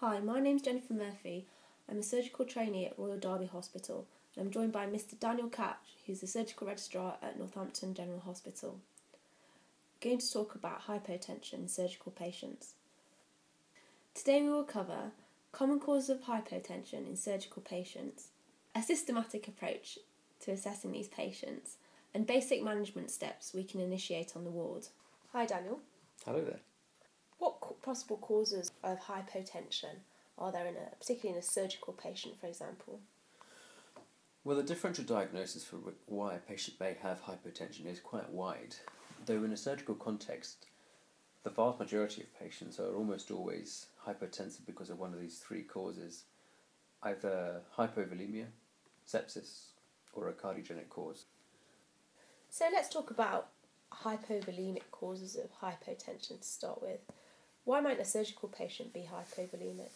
[0.00, 1.44] Hi, my name's Jennifer Murphy.
[1.86, 5.20] I'm a surgical trainee at Royal Derby Hospital and I'm joined by Mr.
[5.20, 8.78] Daniel Catch, who's the surgical registrar at Northampton General Hospital.
[10.02, 12.72] We're going to talk about hypotension in surgical patients.
[14.14, 15.10] Today we will cover
[15.52, 18.28] common causes of hypotension in surgical patients,
[18.74, 19.98] a systematic approach
[20.44, 21.76] to assessing these patients,
[22.14, 24.86] and basic management steps we can initiate on the ward.
[25.34, 25.80] Hi, Daniel.
[26.24, 26.60] Hello there.
[27.40, 29.96] What possible causes of hypotension
[30.38, 33.00] are there in a, particularly in a surgical patient, for example?
[34.44, 38.76] Well, the differential diagnosis for why a patient may have hypotension is quite wide,
[39.24, 40.66] though in a surgical context,
[41.42, 45.62] the vast majority of patients are almost always hypotensive because of one of these three
[45.62, 46.24] causes
[47.02, 48.44] either hypovolemia,
[49.08, 49.68] sepsis,
[50.12, 51.24] or a cardiogenic cause.
[52.50, 53.48] So let's talk about
[53.90, 57.00] hypovolemic causes of hypotension to start with.
[57.64, 59.90] Why might a surgical patient be hypovolemic?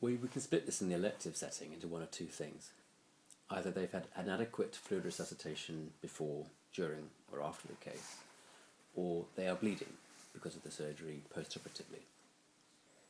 [0.00, 2.70] We, we can split this in the elective setting into one of two things.
[3.50, 8.16] Either they've had inadequate fluid resuscitation before, during, or after the case,
[8.94, 9.92] or they are bleeding
[10.32, 12.02] because of the surgery postoperatively.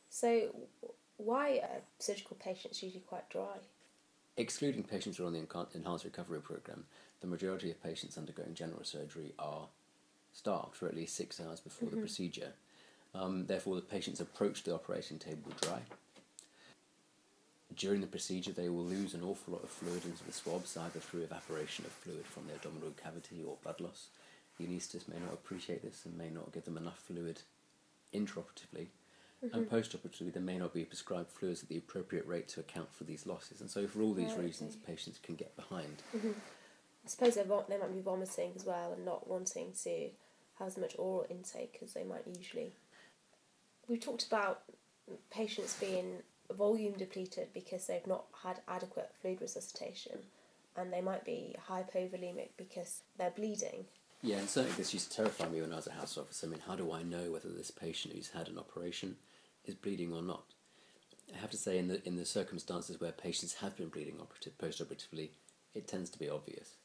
[0.08, 0.54] So,
[1.18, 3.58] why are surgical patients usually quite dry?
[4.36, 6.84] Excluding patients who are on the enhanced recovery program,
[7.20, 9.68] the majority of patients undergoing general surgery are
[10.32, 12.04] starved for at least six hours before the mm-hmm.
[12.04, 12.52] procedure.
[13.14, 15.80] Um, therefore, the patients approach the operating table dry.
[17.76, 20.98] During the procedure, they will lose an awful lot of fluid into the swabs, either
[21.00, 24.08] through evaporation of fluid from the abdominal cavity or blood loss.
[24.58, 27.42] The anaesthetist may not appreciate this and may not give them enough fluid
[28.12, 28.88] intraoperatively.
[29.42, 33.04] And postoperatively, there may not be prescribed fluids at the appropriate rate to account for
[33.04, 33.62] these losses.
[33.62, 36.02] And so, for all these Right, reasons, patients can get behind.
[36.14, 40.10] I suppose they vom- they might be vomiting as well and not wanting to
[40.58, 42.72] have as much oral intake as they might usually.
[43.90, 44.62] We've talked about
[45.32, 46.18] patients being
[46.56, 50.20] volume depleted because they've not had adequate fluid resuscitation,
[50.76, 53.86] and they might be hypovolemic because they're bleeding.
[54.22, 56.46] Yeah, and certainly this used to terrify me when I was a house officer.
[56.46, 59.16] I mean, how do I know whether this patient who's had an operation
[59.64, 60.44] is bleeding or not?
[61.34, 64.56] I have to say, in the in the circumstances where patients have been bleeding operative,
[64.56, 65.32] post-operatively,
[65.74, 66.76] it tends to be obvious.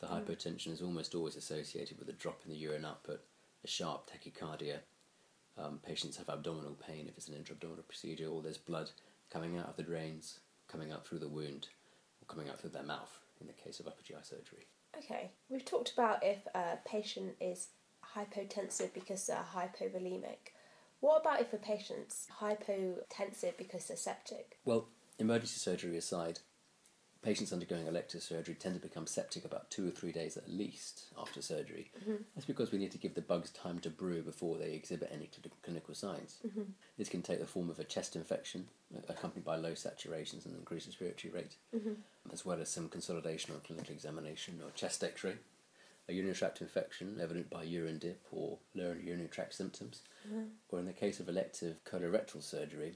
[0.00, 0.22] The mm.
[0.22, 3.22] hypotension is almost always associated with a drop in the urine output,
[3.64, 4.80] a sharp tachycardia.
[5.58, 8.90] Um, patients have abdominal pain if it's an intra-abdominal procedure, or there's blood
[9.30, 11.68] coming out of the drains, coming out through the wound,
[12.20, 14.66] or coming out through their mouth in the case of upper GI surgery.
[14.96, 17.68] Okay, we've talked about if a patient is
[18.16, 20.52] hypotensive because they're hypovolemic.
[21.00, 24.58] What about if a patient's hypotensive because they're septic?
[24.64, 26.40] Well, emergency surgery aside,
[27.22, 31.04] patients undergoing elective surgery tend to become septic about two or three days at least
[31.18, 31.90] after surgery.
[32.00, 32.22] Mm-hmm.
[32.34, 35.28] That's because we need to give the bugs time to brew before they exhibit any
[35.30, 36.38] cl- clinical signs.
[36.46, 36.62] Mm-hmm.
[36.96, 38.68] This can take the form of a chest infection,
[39.08, 41.92] accompanied by low saturations and increased respiratory rate, mm-hmm.
[42.32, 45.34] as well as some consolidation on clinical examination or chest x ray.
[46.08, 50.00] A urinary tract infection, evident by urine dip or lower urinary tract symptoms,
[50.70, 52.94] or in the case of elective colorectal surgery,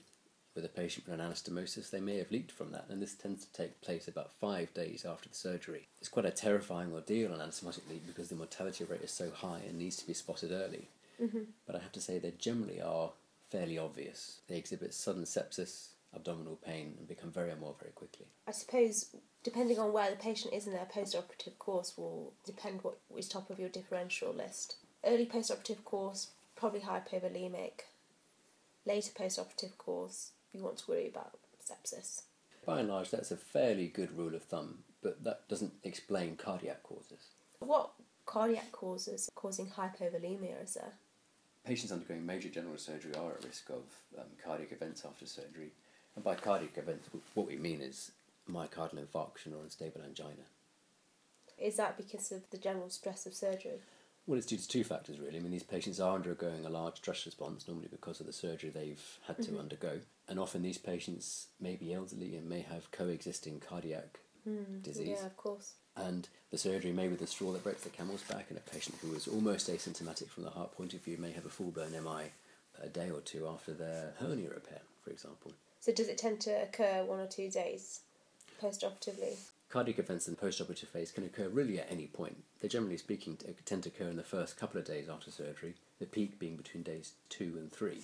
[0.55, 3.45] with a patient with an anastomosis, they may have leaked from that, and this tends
[3.45, 5.89] to take place about five days after the surgery.
[5.99, 9.61] It's quite a terrifying ordeal on anastomotic leak because the mortality rate is so high
[9.67, 10.89] and needs to be spotted early.
[11.21, 11.43] Mm-hmm.
[11.67, 13.11] But I have to say they generally are
[13.51, 14.39] fairly obvious.
[14.49, 18.27] They exhibit sudden sepsis, abdominal pain, and become very unwell very quickly.
[18.47, 22.99] I suppose depending on where the patient is in their post-operative course will depend what
[23.17, 24.77] is top of your differential list.
[25.05, 27.83] Early post-operative course probably hypovolemic.
[28.87, 32.23] Later post-operative course you want to worry about sepsis.
[32.65, 36.83] By and large, that's a fairly good rule of thumb, but that doesn't explain cardiac
[36.83, 37.29] causes.
[37.59, 37.91] What
[38.27, 40.93] cardiac causes causing hypovolemia is there?
[41.65, 43.85] Patients undergoing major general surgery are at risk of
[44.19, 45.73] um, cardiac events after surgery.
[46.15, 48.13] And by cardiac events, what we mean is
[48.51, 50.45] myocardial infarction or unstable angina.
[51.59, 53.81] Is that because of the general stress of surgery?
[54.27, 55.37] Well, it's due to two factors, really.
[55.37, 58.71] I mean, these patients are undergoing a large stress response, normally because of the surgery
[58.71, 59.61] they've had to mm-hmm.
[59.61, 60.01] undergo.
[60.29, 64.83] And often these patients may be elderly and may have coexisting cardiac mm.
[64.83, 65.19] disease.
[65.21, 65.75] Yeah, of course.
[65.97, 68.97] And the surgery may be the straw that breaks the camel's back, and a patient
[69.03, 71.93] who is almost asymptomatic from the heart point of view may have a full blown
[71.93, 72.33] MI
[72.83, 75.53] a day or two after their hernia repair, for example.
[75.81, 78.01] So does it tend to occur one or two days
[78.59, 79.37] post-operatively?
[79.75, 82.37] Cardiac events in the post-operative phase can occur really at any point.
[82.61, 86.07] They generally speaking tend to occur in the first couple of days after surgery, the
[86.07, 87.99] peak being between days two and 3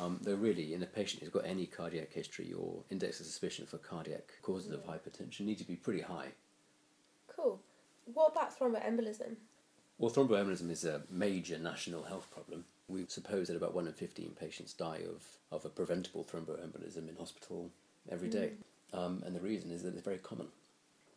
[0.00, 3.66] Um, though really, in a patient who's got any cardiac history or index of suspicion
[3.66, 6.30] for cardiac causes of hypertension need to be pretty high.
[7.28, 7.60] Cool.
[8.12, 9.36] What about thromboembolism?
[9.98, 12.64] Well, thromboembolism is a major national health problem.
[12.88, 17.14] We suppose that about 1 in 15 patients die of, of a preventable thromboembolism in
[17.16, 17.70] hospital
[18.10, 18.54] every day.
[18.92, 20.48] Um, and the reason is that it's very common.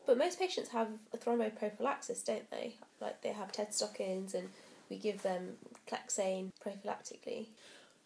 [0.05, 2.75] But most patients have a thromboprophylaxis, don't they?
[2.99, 4.49] Like they have TED stockings and
[4.89, 5.57] we give them
[5.87, 7.47] Clexane prophylactically.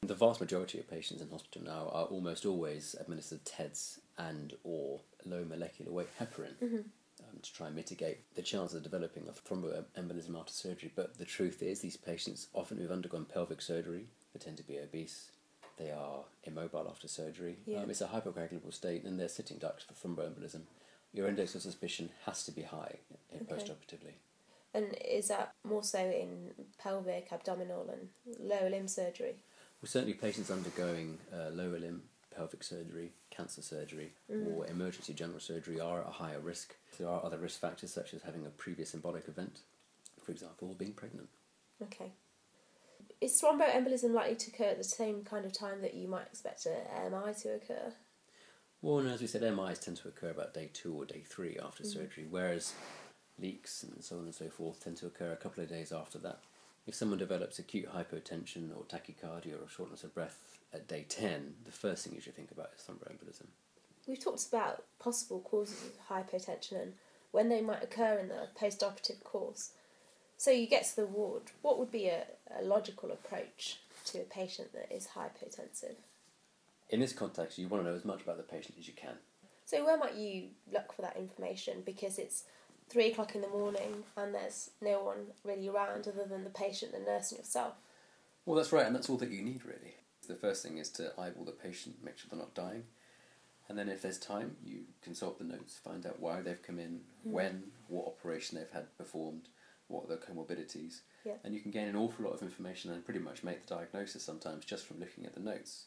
[0.01, 4.99] The vast majority of patients in hospital now are almost always administered TEDs and or
[5.25, 10.37] low molecular weight heparin um, to try and mitigate the chance of developing a thromboembolism
[10.37, 10.91] after surgery.
[10.93, 14.77] But the truth is, these patients often who've undergone pelvic surgery, they tend to be
[14.77, 15.31] obese.
[15.77, 17.57] They are immobile after surgery.
[17.65, 17.79] Yeah.
[17.79, 20.61] Um, it's a hypercoagulable state, and they're sitting ducks for thromboembolism.
[21.13, 22.95] Your index of suspicion has to be high
[23.31, 23.53] in Okay.
[23.55, 24.13] postoperatively.
[24.73, 29.35] And is that more so in pelvic, abdominal, and lower limb surgery?
[29.81, 32.03] Well, certainly patients undergoing uh, lower limb
[32.35, 36.75] pelvic surgery, cancer surgery, or emergency general surgery are at a higher risk.
[36.97, 39.59] There are other risk factors such as having a previous embolic event,
[40.23, 41.29] for example, or being pregnant.
[41.81, 42.13] Okay.
[43.21, 46.65] Is thromboembolism likely to occur at the same kind of time that you might expect
[46.65, 47.93] an MI to occur?
[48.83, 51.57] Well, and as we said, MIs tend to occur about day two or day three
[51.57, 51.87] after mm.
[51.87, 52.73] surgery, whereas
[53.39, 56.17] leaks and so on and so forth tend to occur a couple of days after
[56.19, 56.39] that.
[56.85, 61.71] If someone develops acute hypotension or tachycardia or shortness of breath at day 10, the
[61.71, 63.47] first thing you should think about is thromboembolism.
[64.05, 66.93] We've talked about possible causes of hypotension and
[67.31, 69.69] when they might occur in the post-operative course.
[70.35, 71.43] So you get to the ward.
[71.61, 72.23] What would be a,
[72.59, 73.77] a logical approach
[74.07, 75.95] to a patient that is hypotensive?
[76.89, 79.15] In this context, you want to know as much about the patient as you can.
[79.65, 81.81] So where might you look for that information?
[81.85, 82.43] Because it's
[82.89, 86.91] three o'clock in the morning and there's no one really around other than the patient,
[86.91, 87.73] the nurse, and yourself.
[88.45, 89.95] Well, that's right, and that's all that you need really.
[90.27, 92.83] The first thing is to eyeball the patient, make sure they're not dying,
[93.69, 97.01] and then if there's time, you consult the notes, find out why they've come in,
[97.21, 97.31] mm-hmm.
[97.31, 99.47] when, what operation they've had performed,
[99.87, 101.35] what are their comorbidities, Yeah.
[101.43, 104.23] and you can gain an awful lot of information and pretty much make the diagnosis
[104.23, 105.85] sometimes just from looking at the notes.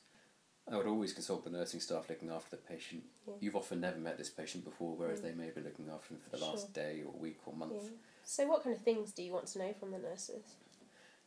[0.70, 3.04] I would always consult the nursing staff looking after the patient.
[3.26, 3.34] Yeah.
[3.40, 5.22] You've often never met this patient before, whereas Mm.
[5.22, 7.74] they may be looking after them for the last day or week or month.
[7.84, 7.90] Yeah.
[8.24, 10.56] So what kind of things do you want to know from the nurses?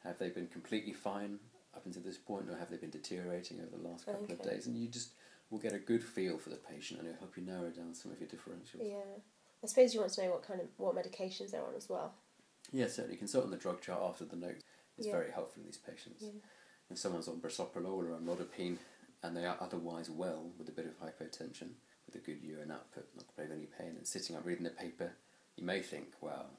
[0.04, 1.40] Have they been completely fine
[1.74, 4.68] up until this point, or have they been deteriorating over the last couple of days?
[4.68, 5.14] And you just
[5.50, 8.12] will get a good feel for the patient, and it'll help you narrow down some
[8.12, 8.82] of your differentials.
[8.82, 9.20] Yeah.
[9.64, 12.14] I suppose you want to know what kind of what medications they're on as well.
[12.72, 13.18] Yeah, certainly.
[13.18, 14.62] Consulting the drug chart after the note
[14.98, 15.14] is Yeah.
[15.14, 16.24] very helpful in these patients.
[16.90, 18.78] If someone's on bisoprolol or amlodipine,
[19.24, 21.70] and they are otherwise well with a bit of hypotension,
[22.06, 24.70] with a good urine output, not complaining of any pain, and sitting up reading the
[24.70, 25.12] paper,
[25.56, 26.50] you may think, well,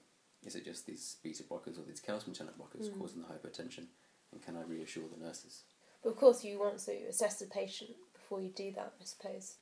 [0.45, 2.99] is it just these beta blockers or these calcium channel blockers Mm.
[2.99, 3.87] causing the hypotension?
[4.33, 5.65] And can I reassure the nurses?
[6.03, 8.95] But of course, you want to assess the patient before you do that.
[9.01, 9.57] I suppose.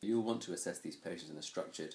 [0.00, 1.94] You'll want to assess these patients in a structured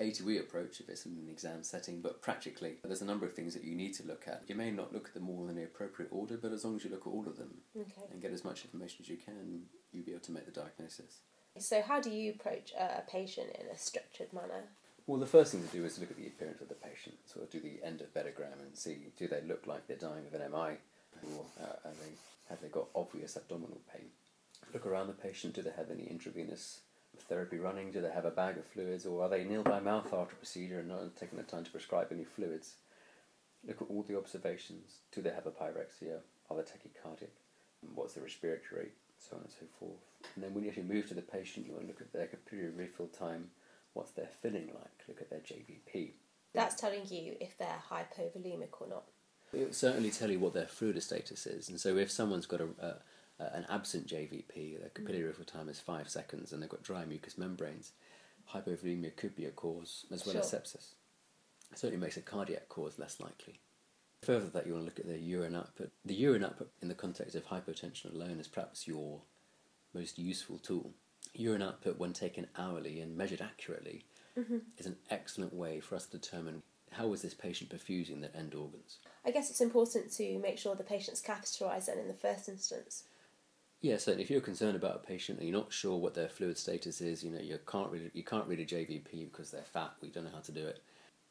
[0.00, 3.26] A to E approach if it's in an exam setting, but practically there's a number
[3.26, 4.42] of things that you need to look at.
[4.48, 6.84] You may not look at them all in the appropriate order, but as long as
[6.84, 8.06] you look at all of them Okay.
[8.10, 9.62] and get as much information as you can,
[9.92, 11.18] you'll be able to make the diagnosis.
[11.58, 14.64] So how do you approach a patient in a structured manner?
[15.06, 17.44] Well, the first thing to do is look at the appearance of the patient, sort
[17.44, 20.32] of do the end of betagram and see do they look like they're dying of
[20.40, 20.76] an MI,
[21.36, 22.12] or uh, are they,
[22.48, 24.06] have they got obvious abdominal pain.
[24.72, 26.80] Look around the patient, do they have any intravenous
[27.20, 30.12] therapy running, do they have a bag of fluids, or are they nil by mouth
[30.12, 32.74] after procedure and not taking the time to prescribe any fluids.
[33.66, 36.18] Look at all the observations, do they have a pyrexia,
[36.50, 37.30] are they tachycardic,
[37.94, 40.00] what's the respiratory rate, so on and so forth.
[40.34, 42.28] And then when you actually move to the patient, you want to look at their
[42.50, 43.50] period refill time,
[43.94, 46.10] what's their filling like, look at their JVP.
[46.54, 49.04] That's telling you if they're hypovolemic or not.
[49.52, 52.60] It will certainly tell you what their fluid status is, and so if someone's got
[52.60, 52.94] a, a,
[53.38, 54.94] a an absent JVP, their mm.
[54.94, 57.92] capillary refill time is five seconds, and they've got dry mucous membranes,
[58.52, 60.94] hypovolemia could be a cause as well as sepsis.
[61.70, 63.60] It certainly makes a cardiac cause less likely.
[64.22, 65.90] Further, that you want to look at the urine output.
[66.04, 69.22] The urine output, in the context of hypotension alone, is perhaps your
[69.94, 70.92] most useful tool.
[71.34, 74.04] Urine output, when taken hourly and measured accurately,
[74.38, 74.58] mm-hmm.
[74.78, 76.62] is an excellent way for us to determine
[76.92, 78.98] how is this patient perfusing their end organs.
[79.24, 83.04] I guess it's important to make sure the patient's catheterised then in the first instance.
[83.82, 84.22] Yeah, certainly.
[84.22, 87.24] If you're concerned about a patient and you're not sure what their fluid status is,
[87.24, 89.92] you know, you can't read you can't read a JVP because they're fat.
[90.00, 90.80] We don't know how to do it.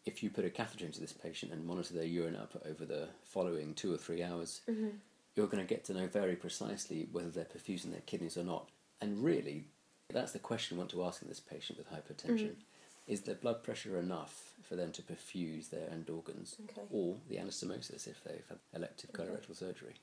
[0.06, 3.08] If you put a catheter into this patient and monitor their urine output over the
[3.24, 4.90] following two or three hours, mm-hmm.
[5.36, 8.70] you're going to get to know very precisely whether they're perfusing their kidneys or not.
[9.00, 9.68] And really,
[10.10, 13.08] that's the question we want to ask in this patient with hypertension: mm-hmm.
[13.08, 16.82] Is their blood pressure enough for them to perfuse their end organs, Okay.
[16.92, 19.22] or the anastomosis if they've had elective mm-hmm.
[19.22, 19.94] colorectal surgery?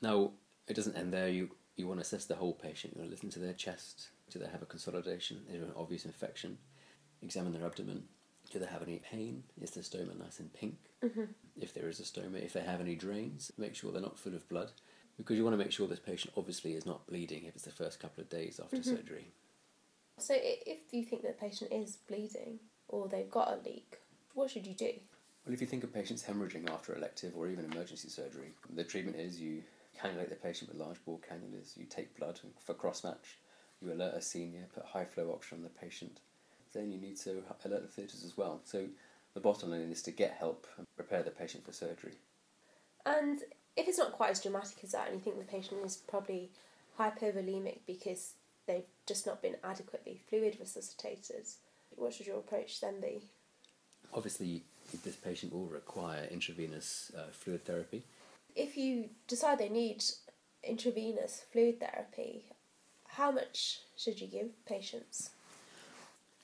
[0.00, 0.32] Now,
[0.68, 1.28] it doesn't end there.
[1.28, 2.94] You you want to assess the whole patient.
[2.94, 4.08] You want to listen to their chest.
[4.30, 5.42] Do they have a consolidation?
[5.48, 6.58] Is there an obvious infection?
[7.22, 8.04] Examine their abdomen.
[8.50, 9.42] Do they have any pain?
[9.60, 10.76] Is the stoma nice and pink?
[11.02, 11.24] Mm-hmm.
[11.60, 14.34] If there is a stoma, if they have any drains, make sure they're not full
[14.34, 14.70] of blood.
[15.16, 17.70] Because you want to make sure this patient obviously is not bleeding if it's the
[17.70, 18.96] first couple of days after mm-hmm.
[18.96, 19.32] surgery.
[20.18, 23.98] So if you think the patient is bleeding or they've got a leak,
[24.34, 24.92] what should you do?
[25.46, 29.16] Well, if you think of patients hemorrhaging after elective or even emergency surgery, the treatment
[29.16, 29.62] is you
[30.00, 33.38] cannulate the patient with large bore cannulas, you take blood for cross match,
[33.80, 36.20] you alert a senior, put high flow oxygen on the patient.
[36.72, 38.60] Then you need to alert the theatres as well.
[38.64, 38.86] So
[39.34, 42.14] the bottom line is to get help and prepare the patient for surgery.
[43.06, 43.40] And
[43.76, 46.50] if it's not quite as dramatic as that and you think the patient is probably
[46.98, 48.34] hypovolemic because
[48.66, 51.44] they've just not been adequately fluid resuscitated,
[51.96, 53.22] what should your approach then be?
[54.12, 54.62] Obviously,
[55.04, 58.04] this patient will require intravenous uh, fluid therapy.
[58.54, 60.04] If you decide they need
[60.62, 62.46] intravenous fluid therapy,
[63.08, 65.30] how much should you give patients?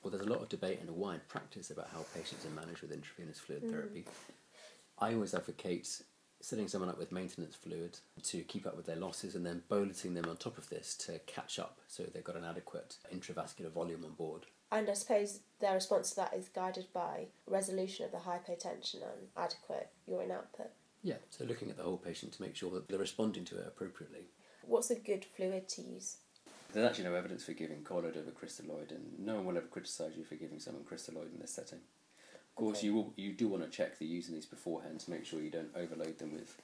[0.02, 2.82] Well, there's a lot of debate and a wide practice about how patients are managed
[2.82, 3.70] with intravenous fluid mm.
[3.70, 4.04] therapy.
[4.98, 6.02] I always advocate
[6.40, 10.14] setting someone up with maintenance fluid to keep up with their losses and then bolusing
[10.14, 14.04] them on top of this to catch up so they've got an adequate intravascular volume
[14.04, 14.46] on board.
[14.72, 19.28] And I suppose their response to that is guided by resolution of the hypotension and
[19.36, 20.70] adequate urine output.
[21.02, 23.66] Yeah, so looking at the whole patient to make sure that they're responding to it
[23.66, 24.26] appropriately.
[24.62, 26.18] What's a good fluid to use?
[26.72, 30.16] There's actually no evidence for giving colloid over crystalloid, and no one will ever criticise
[30.16, 31.80] you for giving someone crystalloid in this setting.
[32.34, 32.88] Of course, Okay.
[32.88, 35.74] you will, you do want to check the U&Es beforehand to make sure you don't
[35.74, 36.60] overload them with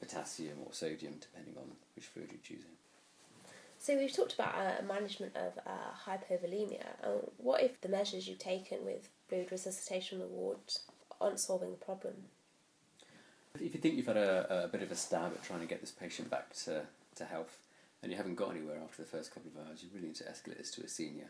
[0.00, 2.70] potassium or sodium, depending on which fluid you're choosing.
[3.78, 6.86] So we've talked about uh, management of uh, hypovolemia.
[7.02, 10.58] Uh, what if the measures you've taken with fluid resuscitation on the ward
[11.20, 12.14] aren't solving the problem?
[13.60, 15.80] If you think you've had a, a bit of a stab at trying to get
[15.80, 16.82] this patient back to,
[17.16, 17.58] to health
[18.02, 20.24] and you haven't got anywhere after the first couple of hours, you really need to
[20.24, 21.28] escalate this to a senior.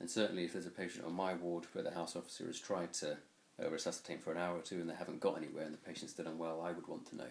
[0.00, 2.92] And certainly, if there's a patient on my ward where the house officer has tried
[2.94, 3.16] to
[3.62, 6.14] uh, resuscitate for an hour or two and they haven't got anywhere and the patient's
[6.14, 7.26] still unwell, I would want to know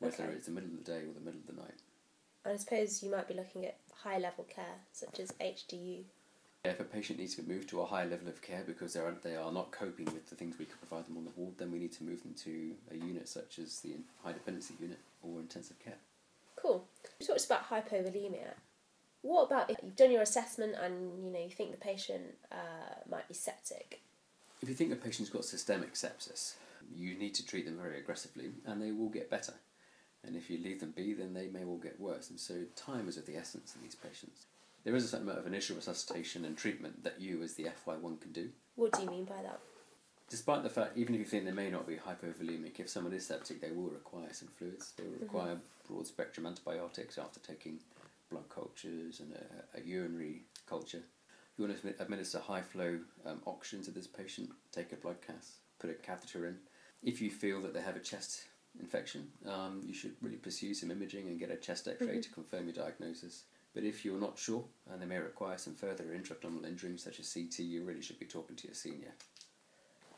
[0.00, 0.32] whether Okay.
[0.34, 1.78] it's the middle of the day or the middle of the night.
[2.44, 6.02] And I suppose you might be looking at high level care, such as HDU.
[6.62, 9.00] If a patient needs to be moved to a higher level of care because they
[9.00, 11.54] are, they are not coping with the things we can provide them on the ward,
[11.56, 14.98] then we need to move them to a unit such as the high dependency unit
[15.22, 15.96] or intensive care.
[16.56, 16.84] Cool.
[17.18, 18.52] You talked about hypovolemia.
[19.22, 23.08] What about if you've done your assessment and you know you think the patient uh,
[23.10, 24.00] might be septic?
[24.60, 26.54] If you think a patient's got systemic sepsis,
[26.94, 29.54] you need to treat them very aggressively and they will get better.
[30.26, 32.28] And if you leave them be, then they may well get worse.
[32.28, 34.44] And so time is of the essence in these patients.
[34.84, 38.20] There is a certain amount of initial resuscitation and treatment that you, as the FY1,
[38.20, 38.48] can do.
[38.76, 39.60] What do you mean by that?
[40.30, 43.26] Despite the fact, even if you think they may not be hypovolemic, if someone is
[43.26, 44.92] septic, they will require some fluids.
[44.96, 45.56] They will require
[45.88, 47.80] broad spectrum antibiotics after taking
[48.30, 51.02] blood cultures and a, a urinary culture.
[51.58, 55.56] You want to administer high flow um, oxygen to this patient, take a blood gas,
[55.78, 56.56] put a catheter in.
[57.02, 58.44] If you feel that they have a chest
[58.78, 62.30] infection, um, you should really pursue some imaging and get a chest x ray to
[62.30, 63.44] confirm your diagnosis.
[63.72, 67.32] But if you're not sure and they may require some further intra-abdominal injury, such as
[67.32, 69.12] CT, you really should be talking to your senior.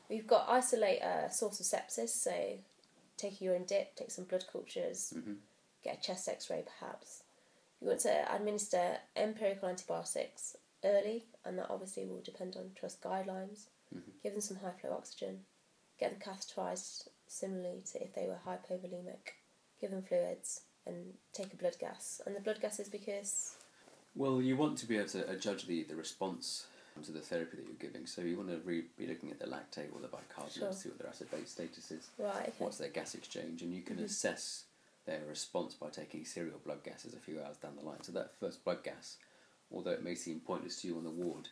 [0.09, 2.59] We've got isolate a source of sepsis, so
[3.17, 5.39] take a urine dip, take some blood cultures, Mhm.
[5.83, 7.23] get a chest x ray perhaps.
[7.81, 13.67] You want to administer empirical antibiotics early, and that obviously will depend on trust guidelines.
[14.23, 15.45] Give them some high flow oxygen,
[15.99, 19.35] get them catheterised similarly to if they were hypovolemic,
[19.81, 22.21] give them fluids, and take a blood gas.
[22.27, 23.57] And the blood gas is because
[24.15, 26.67] Well, you want to be able to uh, judge the, the response
[27.05, 28.07] to the therapy that you're giving.
[28.07, 30.73] So you want to re- be looking at the lactate or the bicarbonate, Sure.
[30.73, 32.53] see what their acid base status is, right, okay.
[32.59, 34.65] what's their gas exchange, and you can assess
[35.07, 38.03] their response by taking serial blood gases a few hours down the line.
[38.03, 39.17] So that first blood gas,
[39.73, 41.49] although it may seem pointless to you on the ward,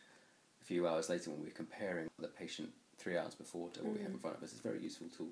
[0.60, 2.68] a few hours later when we're comparing the patient
[2.99, 5.08] three hours before to what we have in front of us, it's a very useful
[5.16, 5.28] tool.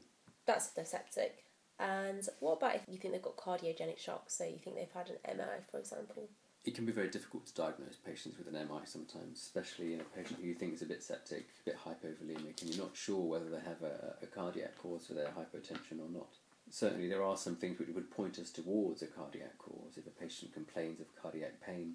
[0.47, 1.45] That's the septic.
[1.79, 4.25] And what about if you think they've got cardiogenic shock?
[4.29, 6.29] So you think they've had an MI, for example.
[6.65, 10.05] It can be very difficult to diagnose patients with an MI sometimes, especially in a
[10.05, 13.21] patient who you think is a bit septic, a bit hypovolemic, and you're not sure
[13.21, 16.29] whether they have a, a cardiac cause for their hypotension or not.
[16.71, 19.97] Certainly, there are some things which would point us towards a cardiac cause.
[19.97, 21.95] If a patient complains of cardiac pain,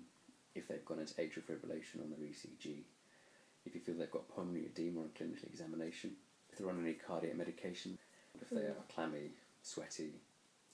[0.56, 2.84] if they've gone into atrial fibrillation on their ECG,
[3.66, 6.12] if you feel they've got pulmonary edema on clinical examination,
[6.52, 7.98] if they're on any cardiac medication,
[8.42, 8.72] if they hmm.
[8.72, 9.32] are clammy,
[9.64, 10.12] sweaty,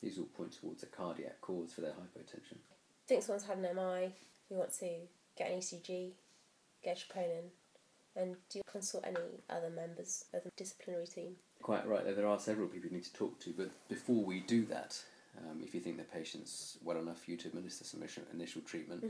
[0.01, 2.57] these all point towards a cardiac cause for their hypotension.
[3.07, 4.11] Think someone's had an MI,
[4.49, 4.89] you want to
[5.37, 6.11] get an ECG,
[6.83, 7.49] get a troponin,
[8.15, 9.17] and do you consult any
[9.49, 11.35] other members of the disciplinary team?
[11.61, 12.03] Quite right.
[12.15, 15.01] There are several people you need to talk to, but before we do that,
[15.37, 18.01] um, if you think the patient's well enough for you to administer some
[18.33, 19.03] initial, treatment,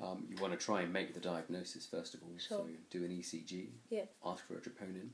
[0.00, 2.30] um, you want to try and make the diagnosis first of all.
[2.38, 2.58] Sure.
[2.58, 4.04] So do an ECG, Yeah.
[4.24, 5.10] ask for a troponin,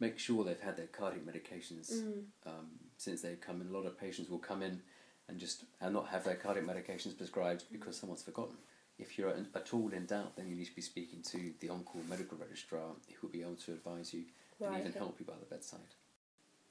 [0.00, 2.02] make sure they've had their cardiac medications
[2.46, 3.68] um, since they've come in.
[3.68, 4.82] A lot of patients will come in
[5.28, 8.56] and just and not have their cardiac medications prescribed because someone's forgotten.
[8.98, 12.02] If you're at all in doubt, then you need to be speaking to the on-call
[12.08, 14.24] medical registrar who will be able to advise you
[14.60, 14.98] and even okay.
[14.98, 15.94] help you by the bedside.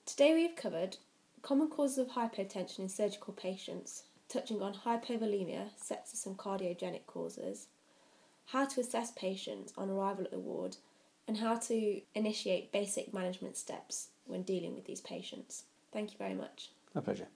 [0.05, 0.98] Today we have covered
[1.41, 7.67] common causes of hypotension in surgical patients, touching on hypovolemia, sepsis, and cardiogenic causes,
[8.48, 10.75] how to assess patients on arrival at the ward,
[11.27, 15.63] and how to initiate basic management steps when dealing with these patients.
[15.91, 16.72] Thank you very much.
[16.94, 17.27] My pleasure.